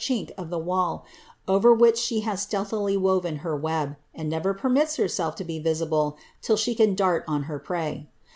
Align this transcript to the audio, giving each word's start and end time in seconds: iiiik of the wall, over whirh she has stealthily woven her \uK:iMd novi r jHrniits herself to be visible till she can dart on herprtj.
iiiik 0.01 0.31
of 0.35 0.49
the 0.49 0.57
wall, 0.57 1.05
over 1.47 1.75
whirh 1.75 1.95
she 1.95 2.21
has 2.21 2.41
stealthily 2.41 2.97
woven 2.97 3.35
her 3.45 3.55
\uK:iMd 3.55 3.95
novi 4.15 4.45
r 4.47 4.55
jHrniits 4.55 4.97
herself 4.97 5.35
to 5.35 5.43
be 5.43 5.59
visible 5.59 6.17
till 6.41 6.57
she 6.57 6.73
can 6.73 6.95
dart 6.95 7.23
on 7.27 7.43
herprtj. 7.43 8.07